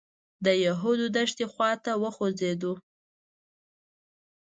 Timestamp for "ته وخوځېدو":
1.83-2.73